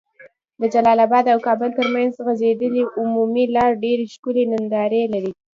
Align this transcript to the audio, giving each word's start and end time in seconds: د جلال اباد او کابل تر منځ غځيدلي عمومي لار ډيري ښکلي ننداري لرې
د 0.59 0.61
جلال 0.73 0.97
اباد 1.07 1.25
او 1.33 1.39
کابل 1.47 1.69
تر 1.77 1.87
منځ 1.95 2.11
غځيدلي 2.25 2.83
عمومي 2.99 3.45
لار 3.55 3.71
ډيري 3.83 4.05
ښکلي 4.13 4.43
ننداري 4.51 5.03
لرې 5.13 5.31